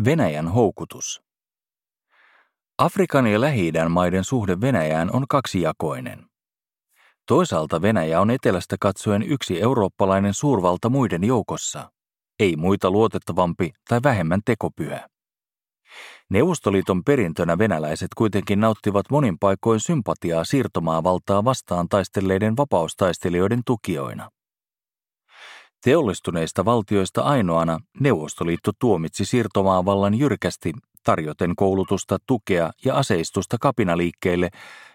Venäjän 0.05 0.49
houkutus 0.49 1.23
Afrikan 2.79 3.27
ja 3.27 3.41
lähi 3.41 3.73
maiden 3.89 4.25
suhde 4.25 4.61
Venäjään 4.61 5.11
on 5.13 5.25
kaksijakoinen. 5.29 6.27
Toisaalta 7.27 7.83
Venäjä 7.83 8.21
on 8.21 8.31
etelästä 8.31 8.77
katsoen 8.81 9.23
yksi 9.23 9.61
eurooppalainen 9.63 10.35
suurvalta 10.35 10.89
muiden 10.89 11.25
joukossa, 11.25 11.91
ei 12.39 12.57
muita 12.57 12.91
luotettavampi 12.91 13.73
tai 13.89 14.01
vähemmän 14.03 14.41
tekopyhä. 14.45 15.09
Neuvostoliiton 16.31 17.05
perintönä 17.05 17.59
venäläiset 17.59 18.09
kuitenkin 18.17 18.61
nauttivat 18.61 19.07
monin 19.11 19.39
paikoin 19.39 19.81
sympatiaa 19.81 20.45
siirtomaavaltaa 20.45 21.45
vastaan 21.45 21.89
taistelleiden 21.89 22.57
vapaustaistelijoiden 22.57 23.61
tukijoina. 23.67 24.31
Teollistuneista 25.85 26.65
valtioista 26.65 27.23
ainoana 27.23 27.79
Neuvostoliitto 28.01 28.73
tuomitsi 28.79 29.25
siirtomaavallan 29.25 30.15
jyrkästi 30.15 30.73
tarjoten 31.05 31.57
koulutusta, 31.57 32.19
tukea 32.27 32.71
ja 32.85 32.95
aseistusta 32.95 33.57
kapinaliikkeille, 33.61 34.51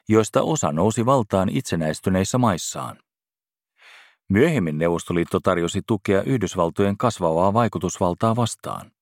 joista 0.10 0.42
osa 0.42 0.72
nousi 0.72 1.06
valtaan 1.06 1.50
itsenäistyneissä 1.50 2.38
maissaan. 2.38 2.98
Myöhemmin 4.30 4.78
Neuvostoliitto 4.78 5.40
tarjosi 5.40 5.82
tukea 5.88 6.24
Yhdysvaltojen 6.24 6.98
kasvavaa 6.98 7.54
vaikutusvaltaa 7.54 8.36
vastaan. 8.36 8.93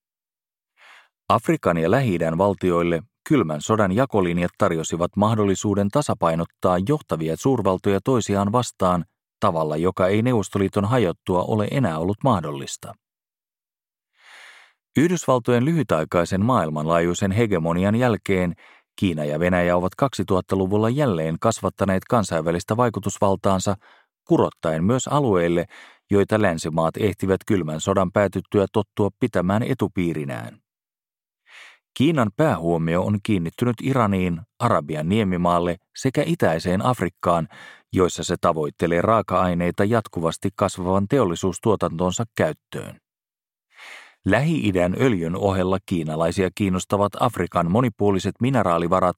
Afrikan 1.32 1.78
ja 1.78 1.90
lähi 1.90 2.18
valtioille 2.38 3.02
kylmän 3.28 3.60
sodan 3.60 3.92
jakolinjat 3.92 4.50
tarjosivat 4.58 5.10
mahdollisuuden 5.16 5.88
tasapainottaa 5.88 6.78
johtavia 6.88 7.36
suurvaltoja 7.36 8.00
toisiaan 8.04 8.52
vastaan 8.52 9.04
tavalla, 9.40 9.76
joka 9.76 10.06
ei 10.06 10.22
Neuvostoliiton 10.22 10.84
hajottua 10.84 11.42
ole 11.42 11.68
enää 11.70 11.98
ollut 11.98 12.16
mahdollista. 12.24 12.94
Yhdysvaltojen 14.96 15.64
lyhytaikaisen 15.64 16.44
maailmanlaajuisen 16.44 17.32
hegemonian 17.32 17.94
jälkeen 17.94 18.54
Kiina 18.96 19.24
ja 19.24 19.40
Venäjä 19.40 19.76
ovat 19.76 19.92
2000-luvulla 20.02 20.88
jälleen 20.88 21.36
kasvattaneet 21.40 22.04
kansainvälistä 22.04 22.76
vaikutusvaltaansa 22.76 23.74
kurottaen 24.28 24.84
myös 24.84 25.08
alueille, 25.08 25.64
joita 26.10 26.42
länsimaat 26.42 26.96
ehtivät 26.96 27.40
kylmän 27.46 27.80
sodan 27.80 28.12
päätyttyä 28.12 28.66
tottua 28.72 29.10
pitämään 29.20 29.62
etupiirinään. 29.62 30.61
Kiinan 31.94 32.30
päähuomio 32.36 33.02
on 33.02 33.18
kiinnittynyt 33.22 33.76
Iraniin, 33.82 34.40
Arabian 34.58 35.08
niemimaalle 35.08 35.76
sekä 35.96 36.22
itäiseen 36.26 36.84
Afrikkaan, 36.84 37.48
joissa 37.92 38.24
se 38.24 38.36
tavoittelee 38.40 39.02
raaka-aineita 39.02 39.84
jatkuvasti 39.84 40.48
kasvavan 40.56 41.08
teollisuustuotantonsa 41.08 42.24
käyttöön. 42.36 43.00
Lähi-idän 44.24 44.96
öljyn 45.00 45.36
ohella 45.36 45.78
kiinalaisia 45.86 46.50
kiinnostavat 46.54 47.12
Afrikan 47.20 47.70
monipuoliset 47.70 48.34
mineraalivarat 48.40 49.16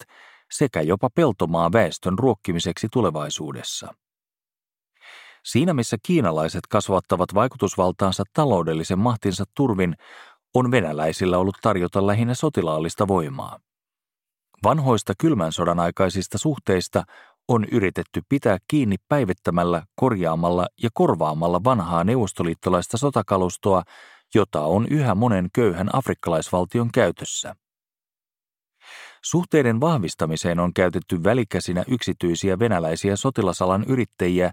sekä 0.53 0.83
jopa 0.83 1.11
peltomaa 1.11 1.73
väestön 1.73 2.19
ruokkimiseksi 2.19 2.89
tulevaisuudessa. 2.93 3.95
Siinä 5.45 5.75
missä 5.75 5.97
kiinalaiset 6.03 6.61
kasvattavat 6.71 7.35
vaikutusvaltaansa 7.35 8.25
taloudellisen 8.33 8.99
mahtinsa 8.99 9.45
turvin, 9.57 9.97
on 10.55 10.71
venäläisillä 10.71 11.39
ollut 11.39 11.57
tarjota 11.63 12.07
lähinnä 12.07 12.35
sotilaallista 12.35 13.09
voimaa. 13.09 13.59
Vanhoista 14.63 15.13
kylmän 15.19 15.53
sodan 15.53 15.81
aikaisista 15.81 16.39
suhteista 16.39 17.05
on 17.49 17.65
yritetty 17.73 18.23
pitää 18.29 18.59
kiinni 18.69 18.97
päivittämällä, 19.09 19.83
korjaamalla 19.97 20.67
ja 20.83 20.91
korvaamalla 20.95 21.65
vanhaa 21.65 22.05
neuvostoliittolaista 22.05 22.97
sotakalustoa, 22.97 23.83
jota 24.35 24.61
on 24.61 24.87
yhä 24.91 25.15
monen 25.15 25.49
köyhän 25.53 25.95
afrikkalaisvaltion 25.95 26.91
käytössä. 26.95 27.57
Suhteiden 29.23 29.81
vahvistamiseen 29.81 30.61
on 30.61 30.75
käytetty 30.75 31.25
välikäsinä 31.25 31.85
yksityisiä 31.89 32.59
venäläisiä 32.59 33.17
sotilasalan 33.17 33.85
yrittäjiä, 33.89 34.51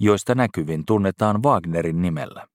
joista 0.00 0.34
näkyvin 0.34 0.84
tunnetaan 0.86 1.42
Wagnerin 1.42 2.02
nimellä. 2.02 2.46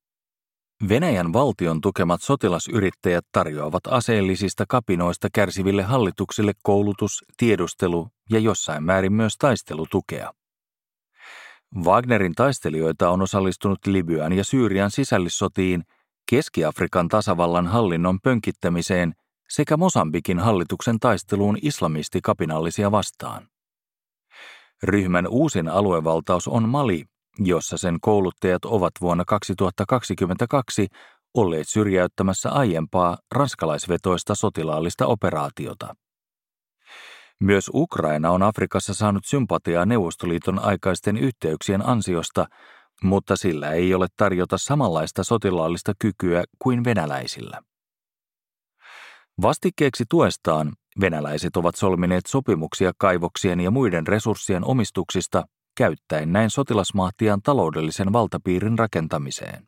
Venäjän 0.89 1.33
valtion 1.33 1.81
tukemat 1.81 2.21
sotilasyrittäjät 2.21 3.25
tarjoavat 3.31 3.83
aseellisista 3.87 4.65
kapinoista 4.67 5.27
kärsiville 5.33 5.83
hallituksille 5.83 6.53
koulutus, 6.63 7.25
tiedustelu 7.37 8.07
ja 8.29 8.39
jossain 8.39 8.83
määrin 8.83 9.13
myös 9.13 9.37
taistelutukea. 9.37 10.33
Wagnerin 11.83 12.35
taistelijoita 12.35 13.09
on 13.09 13.21
osallistunut 13.21 13.87
Libyan 13.87 14.33
ja 14.33 14.43
Syyrian 14.43 14.91
sisällissotiin, 14.91 15.83
Keski-Afrikan 16.29 17.07
tasavallan 17.07 17.67
hallinnon 17.67 18.19
pönkittämiseen 18.23 19.13
sekä 19.49 19.77
Mosambikin 19.77 20.39
hallituksen 20.39 20.99
taisteluun 20.99 21.57
islamistikapinallisia 21.61 22.91
vastaan. 22.91 23.47
Ryhmän 24.83 25.27
uusin 25.27 25.67
aluevaltaus 25.67 26.47
on 26.47 26.69
Mali, 26.69 27.05
jossa 27.45 27.77
sen 27.77 27.97
kouluttajat 28.01 28.65
ovat 28.65 28.91
vuonna 29.01 29.23
2022 29.27 30.87
olleet 31.33 31.69
syrjäyttämässä 31.69 32.51
aiempaa 32.51 33.17
ranskalaisvetoista 33.31 34.35
sotilaallista 34.35 35.05
operaatiota. 35.05 35.95
Myös 37.41 37.69
Ukraina 37.73 38.31
on 38.31 38.43
Afrikassa 38.43 38.93
saanut 38.93 39.25
sympatiaa 39.25 39.85
Neuvostoliiton 39.85 40.59
aikaisten 40.59 41.17
yhteyksien 41.17 41.89
ansiosta, 41.89 42.45
mutta 43.03 43.35
sillä 43.35 43.71
ei 43.71 43.93
ole 43.93 44.07
tarjota 44.17 44.57
samanlaista 44.57 45.23
sotilaallista 45.23 45.93
kykyä 45.99 46.43
kuin 46.59 46.83
venäläisillä. 46.83 47.61
Vastikkeeksi 49.41 50.03
tuestaan 50.09 50.73
venäläiset 51.01 51.57
ovat 51.57 51.75
solmineet 51.75 52.25
sopimuksia 52.27 52.91
kaivoksien 52.97 53.59
ja 53.59 53.71
muiden 53.71 54.07
resurssien 54.07 54.65
omistuksista 54.65 55.43
käyttäen 55.77 56.33
näin 56.33 56.49
sotilasmahtiaan 56.49 57.41
taloudellisen 57.41 58.13
valtapiirin 58.13 58.79
rakentamiseen. 58.79 59.67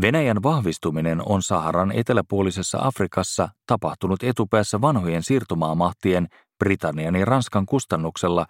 Venäjän 0.00 0.42
vahvistuminen 0.42 1.22
on 1.28 1.42
Saharan 1.42 1.92
eteläpuolisessa 1.92 2.78
Afrikassa 2.82 3.48
tapahtunut 3.66 4.22
etupäässä 4.22 4.80
vanhojen 4.80 5.22
siirtomaamahtien 5.22 6.28
Britannian 6.58 7.16
ja 7.16 7.24
Ranskan 7.24 7.66
kustannuksella, 7.66 8.46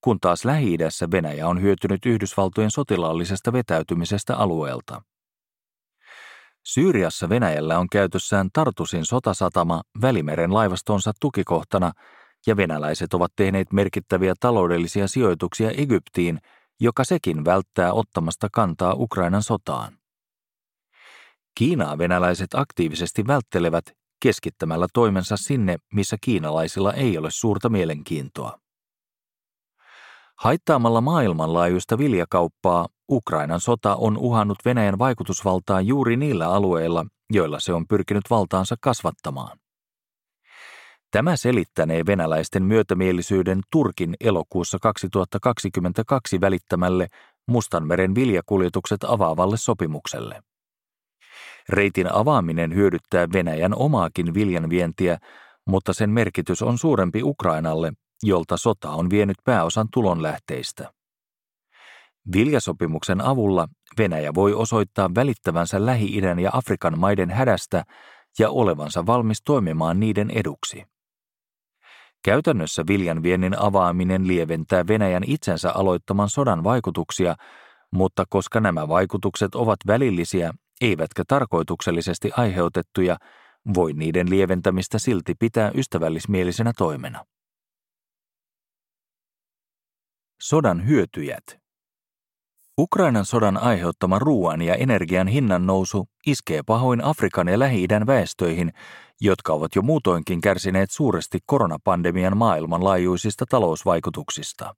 kun 0.00 0.20
taas 0.20 0.44
Lähi-idässä 0.44 1.08
Venäjä 1.10 1.48
on 1.48 1.62
hyötynyt 1.62 2.06
Yhdysvaltojen 2.06 2.70
sotilaallisesta 2.70 3.52
vetäytymisestä 3.52 4.36
alueelta. 4.36 5.02
Syyriassa 6.66 7.28
Venäjällä 7.28 7.78
on 7.78 7.86
käytössään 7.92 8.48
Tartusin 8.52 9.04
sotasatama 9.04 9.82
Välimeren 10.00 10.54
laivastonsa 10.54 11.12
tukikohtana– 11.20 11.92
ja 12.46 12.56
venäläiset 12.56 13.14
ovat 13.14 13.32
tehneet 13.36 13.72
merkittäviä 13.72 14.34
taloudellisia 14.40 15.08
sijoituksia 15.08 15.70
Egyptiin, 15.70 16.40
joka 16.80 17.04
sekin 17.04 17.44
välttää 17.44 17.92
ottamasta 17.92 18.48
kantaa 18.52 18.94
Ukrainan 18.94 19.42
sotaan. 19.42 19.92
Kiinaa 21.54 21.98
venäläiset 21.98 22.54
aktiivisesti 22.54 23.26
välttelevät 23.26 23.84
keskittämällä 24.22 24.86
toimensa 24.92 25.36
sinne, 25.36 25.76
missä 25.94 26.16
kiinalaisilla 26.20 26.92
ei 26.92 27.18
ole 27.18 27.30
suurta 27.30 27.68
mielenkiintoa. 27.68 28.58
Haittaamalla 30.38 31.00
maailmanlaajuista 31.00 31.98
viljakauppaa, 31.98 32.88
Ukrainan 33.10 33.60
sota 33.60 33.96
on 33.96 34.18
uhannut 34.18 34.58
Venäjän 34.64 34.98
vaikutusvaltaa 34.98 35.80
juuri 35.80 36.16
niillä 36.16 36.48
alueilla, 36.48 37.06
joilla 37.30 37.60
se 37.60 37.72
on 37.72 37.86
pyrkinyt 37.88 38.24
valtaansa 38.30 38.76
kasvattamaan. 38.80 39.59
Tämä 41.10 41.36
selittänee 41.36 42.02
venäläisten 42.06 42.62
myötämielisyyden 42.62 43.60
Turkin 43.72 44.14
elokuussa 44.20 44.78
2022 44.82 46.40
välittämälle 46.40 47.06
Mustanmeren 47.48 48.14
viljakuljetukset 48.14 49.04
avaavalle 49.04 49.56
sopimukselle. 49.56 50.40
Reitin 51.68 52.12
avaaminen 52.12 52.74
hyödyttää 52.74 53.28
Venäjän 53.32 53.74
omaakin 53.74 54.34
viljanvientiä, 54.34 55.18
mutta 55.66 55.92
sen 55.92 56.10
merkitys 56.10 56.62
on 56.62 56.78
suurempi 56.78 57.22
Ukrainalle, 57.22 57.92
jolta 58.22 58.56
sota 58.56 58.90
on 58.90 59.10
vienyt 59.10 59.36
pääosan 59.44 59.88
tulonlähteistä. 59.92 60.92
Viljasopimuksen 62.32 63.20
avulla 63.20 63.68
Venäjä 63.98 64.34
voi 64.34 64.54
osoittaa 64.54 65.10
välittävänsä 65.14 65.86
Lähi-idän 65.86 66.38
ja 66.38 66.50
Afrikan 66.52 66.98
maiden 66.98 67.30
hädästä 67.30 67.84
ja 68.38 68.50
olevansa 68.50 69.06
valmis 69.06 69.42
toimimaan 69.42 70.00
niiden 70.00 70.30
eduksi. 70.30 70.84
Käytännössä 72.24 72.84
viljan 72.88 73.22
viennin 73.22 73.58
avaaminen 73.58 74.26
lieventää 74.26 74.86
Venäjän 74.86 75.22
itsensä 75.26 75.72
aloittaman 75.72 76.28
sodan 76.28 76.64
vaikutuksia, 76.64 77.34
mutta 77.92 78.24
koska 78.28 78.60
nämä 78.60 78.88
vaikutukset 78.88 79.54
ovat 79.54 79.76
välillisiä, 79.86 80.52
eivätkä 80.80 81.22
tarkoituksellisesti 81.28 82.30
aiheutettuja, 82.36 83.16
voi 83.74 83.92
niiden 83.92 84.30
lieventämistä 84.30 84.98
silti 84.98 85.34
pitää 85.38 85.70
ystävällismielisenä 85.74 86.72
toimena. 86.78 87.24
Sodan 90.40 90.88
hyötyjät 90.88 91.59
Ukrainan 92.80 93.24
sodan 93.24 93.56
aiheuttama 93.56 94.18
ruoan 94.18 94.62
ja 94.62 94.74
energian 94.74 95.28
hinnan 95.28 95.66
nousu 95.66 96.08
iskee 96.26 96.62
pahoin 96.66 97.04
Afrikan 97.04 97.48
ja 97.48 97.58
Lähi-idän 97.58 98.06
väestöihin, 98.06 98.72
jotka 99.20 99.52
ovat 99.52 99.74
jo 99.76 99.82
muutoinkin 99.82 100.40
kärsineet 100.40 100.90
suuresti 100.90 101.38
koronapandemian 101.46 102.36
maailmanlaajuisista 102.36 103.44
talousvaikutuksista. 103.50 104.74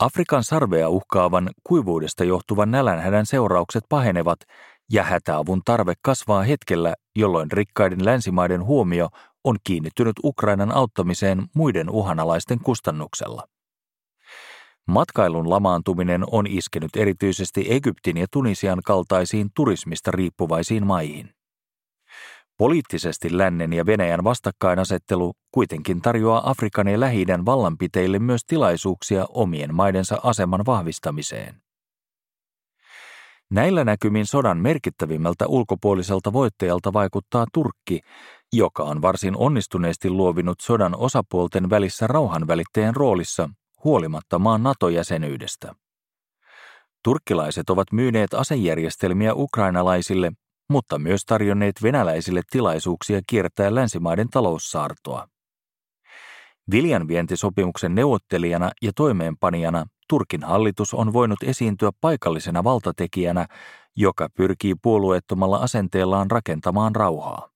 Afrikan 0.00 0.44
sarvea 0.44 0.88
uhkaavan 0.88 1.50
kuivuudesta 1.64 2.24
johtuvan 2.24 2.70
nälänhädän 2.70 3.26
seuraukset 3.26 3.84
pahenevat 3.88 4.38
ja 4.92 5.02
hätäavun 5.02 5.62
tarve 5.64 5.94
kasvaa 6.02 6.42
hetkellä, 6.42 6.94
jolloin 7.16 7.52
rikkaiden 7.52 8.04
länsimaiden 8.04 8.64
huomio 8.64 9.08
on 9.44 9.56
kiinnittynyt 9.64 10.16
Ukrainan 10.24 10.72
auttamiseen 10.72 11.46
muiden 11.54 11.90
uhanalaisten 11.90 12.58
kustannuksella. 12.60 13.57
Matkailun 14.88 15.50
lamaantuminen 15.50 16.24
on 16.30 16.46
iskenyt 16.46 16.96
erityisesti 16.96 17.66
Egyptin 17.68 18.16
ja 18.16 18.26
Tunisian 18.30 18.78
kaltaisiin 18.84 19.50
turismista 19.54 20.10
riippuvaisiin 20.10 20.86
maihin. 20.86 21.30
Poliittisesti 22.58 23.38
lännen 23.38 23.72
ja 23.72 23.86
Venäjän 23.86 24.24
vastakkainasettelu 24.24 25.32
kuitenkin 25.52 26.02
tarjoaa 26.02 26.50
Afrikan 26.50 26.88
ja 26.88 27.00
lähi 27.00 27.26
vallanpiteille 27.26 28.18
myös 28.18 28.40
tilaisuuksia 28.46 29.26
omien 29.28 29.74
maidensa 29.74 30.20
aseman 30.22 30.66
vahvistamiseen. 30.66 31.62
Näillä 33.50 33.84
näkymin 33.84 34.26
sodan 34.26 34.58
merkittävimmältä 34.58 35.46
ulkopuoliselta 35.46 36.32
voittajalta 36.32 36.92
vaikuttaa 36.92 37.46
Turkki, 37.52 38.00
joka 38.52 38.82
on 38.82 39.02
varsin 39.02 39.36
onnistuneesti 39.36 40.10
luovinut 40.10 40.60
sodan 40.60 40.96
osapuolten 40.96 41.70
välissä 41.70 42.06
rauhanvälittäjän 42.06 42.96
roolissa 42.96 43.48
huolimatta 43.84 44.38
maan 44.38 44.62
NATO-jäsenyydestä. 44.62 45.74
Turkkilaiset 47.04 47.70
ovat 47.70 47.92
myyneet 47.92 48.34
asejärjestelmiä 48.34 49.34
ukrainalaisille, 49.34 50.32
mutta 50.68 50.98
myös 50.98 51.24
tarjonneet 51.24 51.82
venäläisille 51.82 52.42
tilaisuuksia 52.50 53.20
kiertää 53.26 53.74
länsimaiden 53.74 54.28
taloussaartoa. 54.30 55.28
Viljanvientisopimuksen 56.70 57.94
neuvottelijana 57.94 58.70
ja 58.82 58.92
toimeenpanijana 58.96 59.86
Turkin 60.08 60.42
hallitus 60.42 60.94
on 60.94 61.12
voinut 61.12 61.42
esiintyä 61.42 61.90
paikallisena 62.00 62.64
valtatekijänä, 62.64 63.46
joka 63.96 64.28
pyrkii 64.36 64.74
puolueettomalla 64.82 65.56
asenteellaan 65.56 66.30
rakentamaan 66.30 66.96
rauhaa. 66.96 67.48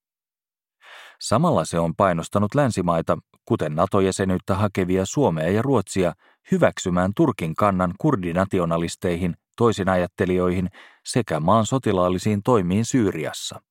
Samalla 1.20 1.64
se 1.64 1.78
on 1.78 1.94
painostanut 1.96 2.54
länsimaita, 2.54 3.18
kuten 3.44 3.74
NATO-jäsenyyttä 3.74 4.54
hakevia 4.54 5.06
Suomea 5.06 5.50
ja 5.50 5.62
Ruotsia, 5.62 6.12
hyväksymään 6.50 7.12
Turkin 7.16 7.54
kannan 7.54 7.94
kurdinationalisteihin, 7.98 9.34
toisinajattelijoihin 9.56 10.68
sekä 11.04 11.40
maan 11.40 11.66
sotilaallisiin 11.66 12.42
toimiin 12.42 12.84
Syyriassa. 12.84 13.62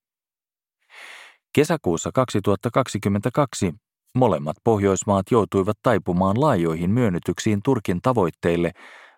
Kesäkuussa 1.54 2.12
2022 2.14 3.74
molemmat 4.16 4.58
Pohjoismaat 4.64 5.32
joutuivat 5.32 5.78
taipumaan 5.84 6.42
laajoihin 6.42 6.92
myönnytyksiin 6.92 7.60
Turkin 7.64 8.02
tavoitteille, 8.02 8.72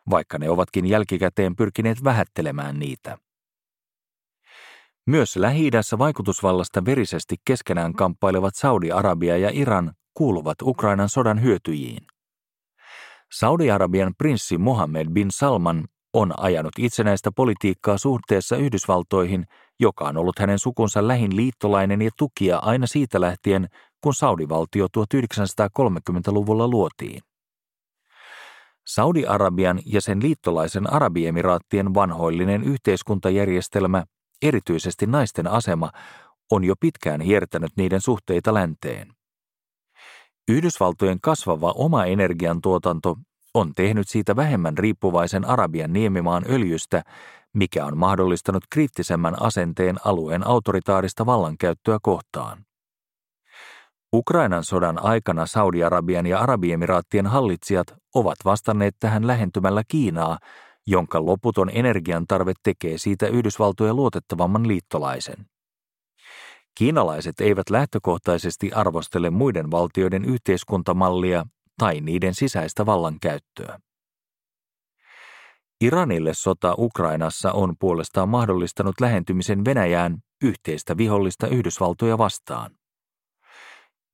vaikka 0.09 0.37
ne 0.37 0.49
ovatkin 0.49 0.85
jälkikäteen 0.85 1.55
pyrkineet 1.55 2.03
vähättelemään 2.03 2.79
niitä. 2.79 3.17
Myös 5.05 5.35
lähi 5.35 5.69
vaikutusvallasta 5.97 6.85
verisesti 6.85 7.35
keskenään 7.45 7.93
kamppailevat 7.93 8.55
Saudi-Arabia 8.55 9.37
ja 9.37 9.49
Iran 9.53 9.93
kuuluvat 10.13 10.61
Ukrainan 10.61 11.09
sodan 11.09 11.41
hyötyjiin. 11.41 12.05
Saudi-Arabian 13.31 14.13
prinssi 14.17 14.57
Mohammed 14.57 15.07
bin 15.09 15.31
Salman 15.31 15.85
on 16.13 16.33
ajanut 16.37 16.71
itsenäistä 16.77 17.31
politiikkaa 17.35 17.97
suhteessa 17.97 18.55
Yhdysvaltoihin, 18.55 19.45
joka 19.79 20.05
on 20.05 20.17
ollut 20.17 20.39
hänen 20.39 20.59
sukunsa 20.59 21.07
lähin 21.07 21.35
liittolainen 21.35 22.01
ja 22.01 22.09
tukija 22.17 22.59
aina 22.59 22.87
siitä 22.87 23.21
lähtien, 23.21 23.67
kun 24.01 24.13
Saudi-valtio 24.13 24.87
1930-luvulla 24.97 26.67
luotiin. 26.67 27.21
Saudi-Arabian 28.87 29.79
ja 29.85 30.01
sen 30.01 30.21
liittolaisen 30.21 30.93
Arabiemiraattien 30.93 31.93
vanhoillinen 31.93 32.63
yhteiskuntajärjestelmä, 32.63 34.03
erityisesti 34.41 35.05
naisten 35.05 35.47
asema, 35.47 35.91
on 36.51 36.63
jo 36.63 36.75
pitkään 36.79 37.21
hiertänyt 37.21 37.71
niiden 37.77 38.01
suhteita 38.01 38.53
länteen. 38.53 39.07
Yhdysvaltojen 40.47 41.21
kasvava 41.21 41.71
oma 41.71 42.05
energiantuotanto 42.05 43.15
on 43.53 43.71
tehnyt 43.75 44.09
siitä 44.09 44.35
vähemmän 44.35 44.77
riippuvaisen 44.77 45.45
Arabian 45.45 45.93
niemimaan 45.93 46.43
öljystä, 46.49 47.03
mikä 47.53 47.85
on 47.85 47.97
mahdollistanut 47.97 48.63
kriittisemmän 48.69 49.41
asenteen 49.41 49.95
alueen 50.05 50.47
autoritaarista 50.47 51.25
vallankäyttöä 51.25 51.97
kohtaan. 52.01 52.65
Ukrainan 54.13 54.63
sodan 54.63 55.03
aikana 55.03 55.45
Saudi-Arabian 55.45 56.25
ja 56.25 56.39
Arabiemiraattien 56.39 57.27
hallitsijat 57.27 57.87
ovat 58.15 58.37
vastanneet 58.45 58.95
tähän 58.99 59.27
lähentymällä 59.27 59.83
Kiinaa, 59.87 60.37
jonka 60.87 61.25
loputon 61.25 61.69
energiantarve 61.73 62.53
tekee 62.63 62.97
siitä 62.97 63.27
Yhdysvaltojen 63.27 63.95
luotettavamman 63.95 64.67
liittolaisen. 64.67 65.52
Kiinalaiset 66.75 67.41
eivät 67.41 67.69
lähtökohtaisesti 67.69 68.71
arvostele 68.71 69.29
muiden 69.29 69.71
valtioiden 69.71 70.25
yhteiskuntamallia 70.25 71.45
tai 71.79 72.01
niiden 72.01 72.33
sisäistä 72.33 72.85
vallankäyttöä. 72.85 73.79
Iranille 75.81 76.33
sota 76.33 76.75
Ukrainassa 76.77 77.51
on 77.51 77.75
puolestaan 77.79 78.29
mahdollistanut 78.29 78.95
lähentymisen 79.01 79.65
Venäjään 79.65 80.17
yhteistä 80.43 80.97
vihollista 80.97 81.47
Yhdysvaltoja 81.47 82.17
vastaan. 82.17 82.71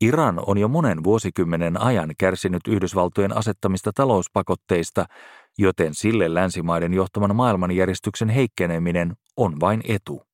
Iran 0.02 0.44
on 0.48 0.58
jo 0.58 0.68
monen 0.68 1.04
vuosikymmenen 1.04 1.82
ajan 1.82 2.14
kärsinyt 2.18 2.68
Yhdysvaltojen 2.68 3.38
asettamista 3.38 3.92
talouspakotteista, 3.96 5.06
joten 5.58 5.94
sille 5.94 6.34
länsimaiden 6.34 6.94
johtaman 6.94 7.36
maailmanjärjestyksen 7.36 8.30
heikkeneminen 8.30 9.14
on 9.38 9.60
vain 9.60 9.82
etu. 9.88 10.29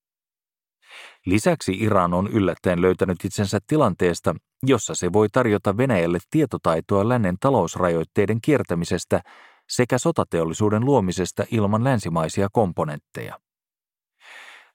Lisäksi 1.25 1.71
Iran 1.71 2.13
on 2.13 2.27
yllättäen 2.27 2.81
löytänyt 2.81 3.25
itsensä 3.25 3.59
tilanteesta, 3.67 4.35
jossa 4.63 4.95
se 4.95 5.13
voi 5.13 5.27
tarjota 5.31 5.77
Venäjälle 5.77 6.17
tietotaitoa 6.29 7.09
lännen 7.09 7.35
talousrajoitteiden 7.39 8.41
kiertämisestä 8.41 9.21
sekä 9.69 9.97
sotateollisuuden 9.97 10.85
luomisesta 10.85 11.43
ilman 11.51 11.83
länsimaisia 11.83 12.47
komponentteja. 12.51 13.39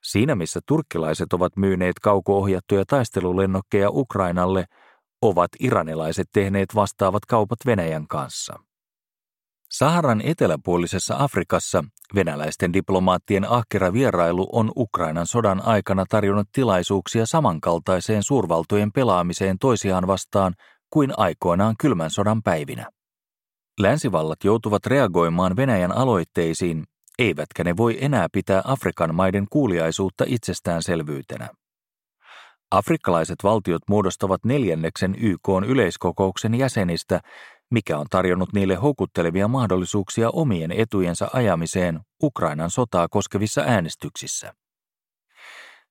Siinä 0.02 0.34
missä 0.34 0.60
turkkilaiset 0.66 1.32
ovat 1.32 1.56
myyneet 1.56 1.98
kauko-ohjattuja 2.02 2.84
taistelulennokkeja 2.86 3.90
Ukrainalle, 3.90 4.64
ovat 5.22 5.50
iranilaiset 5.60 6.28
tehneet 6.32 6.74
vastaavat 6.74 7.26
kaupat 7.26 7.58
Venäjän 7.66 8.06
kanssa. 8.08 8.69
Saharan 9.72 10.20
eteläpuolisessa 10.24 11.14
Afrikassa 11.18 11.84
venäläisten 12.14 12.72
diplomaattien 12.72 13.50
ahkera 13.50 13.92
vierailu 13.92 14.48
on 14.52 14.72
Ukrainan 14.76 15.26
sodan 15.26 15.62
aikana 15.64 16.04
tarjonnut 16.08 16.48
tilaisuuksia 16.52 17.26
samankaltaiseen 17.26 18.22
suurvaltojen 18.22 18.92
pelaamiseen 18.92 19.58
toisiaan 19.58 20.06
vastaan 20.06 20.54
kuin 20.92 21.12
aikoinaan 21.16 21.74
kylmän 21.80 22.10
sodan 22.10 22.42
päivinä. 22.42 22.86
Länsivallat 23.80 24.44
joutuvat 24.44 24.86
reagoimaan 24.86 25.56
Venäjän 25.56 25.92
aloitteisiin, 25.92 26.84
eivätkä 27.18 27.64
ne 27.64 27.76
voi 27.76 27.98
enää 28.04 28.28
pitää 28.32 28.62
Afrikan 28.64 29.14
maiden 29.14 29.46
kuuliaisuutta 29.50 30.24
itsestäänselvyytenä. 30.26 31.48
Afrikkalaiset 32.70 33.36
valtiot 33.42 33.82
muodostavat 33.88 34.44
neljänneksen 34.44 35.14
YK 35.20 35.48
yleiskokouksen 35.66 36.54
jäsenistä 36.54 37.20
mikä 37.70 37.98
on 37.98 38.06
tarjonnut 38.10 38.52
niille 38.52 38.74
houkuttelevia 38.74 39.48
mahdollisuuksia 39.48 40.30
omien 40.30 40.72
etujensa 40.72 41.30
ajamiseen 41.32 42.00
Ukrainan 42.22 42.70
sotaa 42.70 43.08
koskevissa 43.08 43.62
äänestyksissä. 43.66 44.54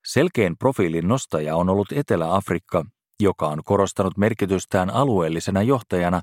Selkein 0.06 0.58
profiilin 0.58 1.08
nostaja 1.08 1.56
on 1.56 1.70
ollut 1.70 1.92
Etelä-Afrikka, 1.92 2.86
joka 3.20 3.48
on 3.48 3.62
korostanut 3.66 4.18
merkitystään 4.18 4.90
alueellisena 4.90 5.62
johtajana 5.62 6.22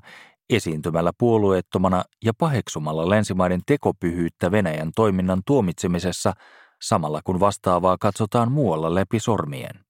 esiintymällä 0.49 1.11
puolueettomana 1.17 2.03
ja 2.25 2.33
paheksumalla 2.37 3.09
länsimaiden 3.09 3.61
tekopyhyyttä 3.65 4.51
Venäjän 4.51 4.91
toiminnan 4.95 5.41
tuomitsemisessa 5.45 6.33
samalla 6.81 7.21
kun 7.23 7.39
vastaavaa 7.39 7.97
katsotaan 7.99 8.51
muualla 8.51 8.95
läpi 8.95 9.19
sormien. 9.19 9.86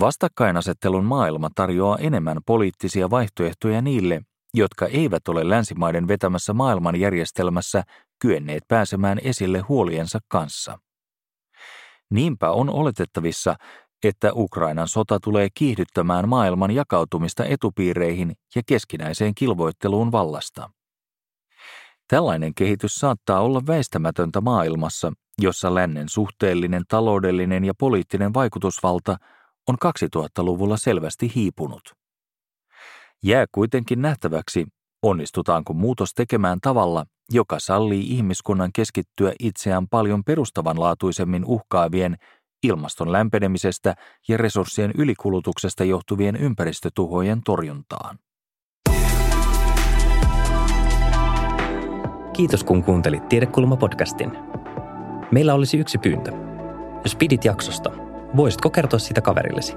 Vastakkainasettelun 0.00 1.04
maailma 1.04 1.50
tarjoaa 1.54 1.98
enemmän 1.98 2.38
poliittisia 2.46 3.10
vaihtoehtoja 3.10 3.82
niille, 3.82 4.22
jotka 4.54 4.86
eivät 4.86 5.28
ole 5.28 5.48
länsimaiden 5.48 6.08
vetämässä 6.08 6.52
maailmanjärjestelmässä 6.52 7.82
kyenneet 8.18 8.62
pääsemään 8.68 9.18
esille 9.22 9.58
huoliensa 9.58 10.18
kanssa. 10.28 10.78
Niinpä 12.10 12.50
on 12.50 12.70
oletettavissa, 12.70 13.56
että 14.04 14.32
Ukrainan 14.34 14.88
sota 14.88 15.18
tulee 15.20 15.48
kiihdyttämään 15.54 16.28
maailman 16.28 16.70
jakautumista 16.70 17.44
etupiireihin 17.44 18.32
ja 18.54 18.62
keskinäiseen 18.66 19.34
kilvoitteluun 19.34 20.12
vallasta. 20.12 20.70
Tällainen 22.08 22.54
kehitys 22.54 22.94
saattaa 22.94 23.40
olla 23.40 23.62
väistämätöntä 23.66 24.40
maailmassa, 24.40 25.12
jossa 25.42 25.74
lännen 25.74 26.08
suhteellinen 26.08 26.82
taloudellinen 26.88 27.64
ja 27.64 27.72
poliittinen 27.78 28.34
vaikutusvalta– 28.34 29.16
on 29.68 29.76
2000-luvulla 29.84 30.76
selvästi 30.76 31.32
hiipunut. 31.34 31.82
Jää 33.24 33.46
kuitenkin 33.52 34.02
nähtäväksi, 34.02 34.66
onnistutaanko 35.02 35.72
muutos 35.72 36.14
tekemään 36.14 36.58
tavalla, 36.62 37.04
joka 37.32 37.58
sallii 37.58 38.10
ihmiskunnan 38.10 38.70
keskittyä 38.74 39.32
itseään 39.40 39.88
paljon 39.88 40.24
perustavanlaatuisemmin 40.24 41.44
uhkaavien 41.44 42.16
ilmaston 42.62 43.12
lämpenemisestä 43.12 43.94
ja 44.28 44.36
resurssien 44.36 44.92
ylikulutuksesta 44.98 45.84
johtuvien 45.84 46.36
ympäristötuhojen 46.36 47.40
torjuntaan. 47.44 48.18
Kiitos 52.32 52.64
kun 52.64 52.84
kuuntelit 52.84 53.22
Tiedekulma-podcastin. 53.22 54.36
Meillä 55.32 55.54
olisi 55.54 55.78
yksi 55.78 55.98
pyyntö. 55.98 56.32
Jos 57.04 57.16
pidit 57.16 57.44
jaksosta– 57.44 57.90
Voisitko 58.36 58.70
kertoa 58.70 58.98
sitä 58.98 59.20
kaverillesi? 59.20 59.74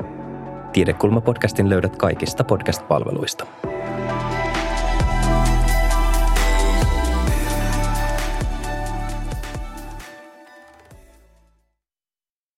Tiedekulma-podcastin 0.74 1.70
löydät 1.70 1.96
kaikista 1.96 2.44
podcast-palveluista. 2.44 3.46